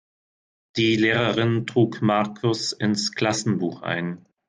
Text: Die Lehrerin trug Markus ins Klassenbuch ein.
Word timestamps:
Die 0.77 0.95
Lehrerin 0.95 1.67
trug 1.67 2.01
Markus 2.01 2.71
ins 2.73 3.11
Klassenbuch 3.11 3.83
ein. 3.83 4.25